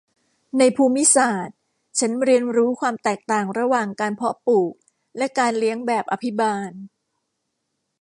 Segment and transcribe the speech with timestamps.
[0.57, 1.57] ในภูมิศาสตร์
[1.99, 4.71] ฉันเรียนรู้ความแตกต่างระหว่างการเพาะปลูก
[5.17, 6.71] และการเลี้ยงแบบอภิบาล